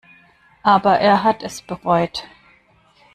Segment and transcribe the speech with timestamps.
[0.63, 2.23] Aber er hat es bereut.